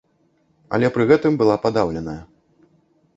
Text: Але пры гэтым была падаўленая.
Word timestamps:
Але 0.77 0.89
пры 0.95 1.03
гэтым 1.11 1.37
была 1.41 1.55
падаўленая. 1.65 2.17